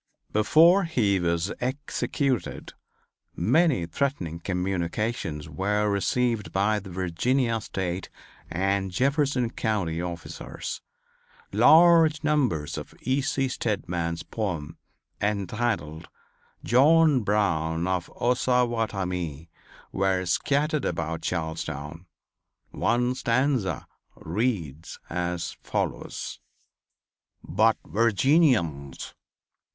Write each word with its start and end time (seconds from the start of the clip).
Before 0.33 0.85
he 0.85 1.19
was 1.19 1.53
executed 1.61 2.73
many 3.35 3.85
threatening 3.85 4.39
communications 4.39 5.47
were 5.47 5.91
received 5.91 6.51
by 6.51 6.79
the 6.79 6.89
Virginia 6.89 7.61
State 7.61 8.09
and 8.49 8.89
Jefferson 8.89 9.51
County 9.51 10.01
officers. 10.01 10.81
Large 11.53 12.23
numbers 12.23 12.79
of 12.79 12.95
E. 13.01 13.21
C. 13.21 13.47
Stedman's 13.47 14.23
poem, 14.23 14.79
entitled 15.21 16.09
"John 16.63 17.21
Brown 17.21 17.85
of 17.85 18.09
Ossawattamie," 18.19 19.49
were 19.91 20.25
scattered 20.25 20.83
about 20.83 21.21
Charlestown. 21.21 22.07
One 22.71 23.13
stanza 23.13 23.85
reads 24.15 24.97
as 25.11 25.55
follows: 25.61 26.39
"But 27.43 27.77
Virginians! 27.85 29.13